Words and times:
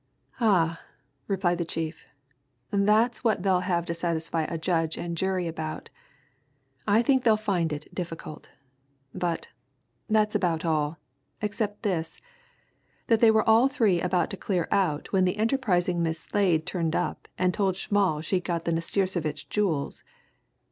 "Ah!" 0.39 0.81
replied 1.27 1.59
the 1.59 1.63
chief. 1.63 2.07
"That's 2.71 3.23
what 3.23 3.43
they'll 3.43 3.59
have 3.59 3.85
to 3.85 3.93
satisfy 3.93 4.45
a 4.45 4.57
judge 4.57 4.97
and 4.97 5.15
jury 5.15 5.47
about! 5.47 5.91
I 6.87 7.03
think 7.03 7.23
they'll 7.23 7.37
find 7.37 7.71
it 7.71 7.87
difficult. 7.93 8.49
But 9.13 9.49
that's 10.09 10.33
about 10.33 10.65
all. 10.65 10.97
Except 11.39 11.83
this 11.83 12.17
that 13.09 13.19
they 13.21 13.29
were 13.29 13.47
all 13.47 13.67
three 13.67 14.01
about 14.01 14.31
to 14.31 14.37
clear 14.37 14.67
out 14.71 15.11
when 15.13 15.25
the 15.25 15.37
enterprising 15.37 16.01
Miss 16.01 16.19
Slade 16.21 16.65
turned 16.65 16.95
up 16.95 17.27
and 17.37 17.53
told 17.53 17.75
Schmall 17.75 18.23
she'd 18.23 18.43
got 18.43 18.65
the 18.65 18.71
Nastirsevitch 18.71 19.49
jewels. 19.49 20.03